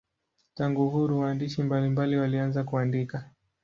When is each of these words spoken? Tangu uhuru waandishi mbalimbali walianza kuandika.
Tangu 0.55 0.87
uhuru 0.87 1.19
waandishi 1.19 1.63
mbalimbali 1.63 2.17
walianza 2.17 2.63
kuandika. 2.63 3.29